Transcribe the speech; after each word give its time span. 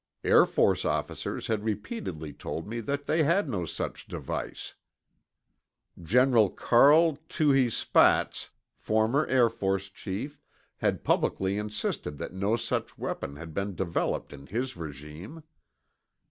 Air 0.23 0.47
Force 0.47 0.83
officers 0.83 1.45
had 1.45 1.63
repeatedly 1.63 2.33
told 2.33 2.67
me 2.67 2.79
they 2.79 3.21
had 3.23 3.47
no 3.47 3.67
such 3.67 4.07
device. 4.07 4.73
General 6.01 6.49
Carl 6.49 7.17
Touhy 7.29 7.69
Spaatz, 7.69 8.49
former 8.75 9.27
Air 9.27 9.47
Force 9.47 9.89
chief, 9.89 10.41
had 10.77 11.03
publicly 11.03 11.59
insisted 11.59 12.17
that 12.17 12.33
no 12.33 12.55
such 12.57 12.97
weapon 12.97 13.35
had 13.35 13.53
been 13.53 13.75
developed 13.75 14.33
in 14.33 14.47
his 14.47 14.75
regime. 14.75 15.43